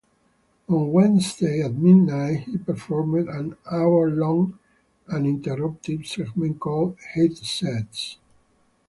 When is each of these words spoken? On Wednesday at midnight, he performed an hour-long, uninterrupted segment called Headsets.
On 0.67 0.91
Wednesday 0.91 1.61
at 1.61 1.73
midnight, 1.75 2.45
he 2.47 2.57
performed 2.57 3.29
an 3.29 3.55
hour-long, 3.69 4.57
uninterrupted 5.07 6.07
segment 6.07 6.59
called 6.59 6.97
Headsets. 7.13 8.17